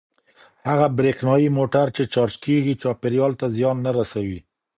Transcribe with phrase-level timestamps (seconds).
[0.69, 4.39] هغه برېښنايي موټر چې چارج کیږي چاپیریال ته زیان نه رسوي.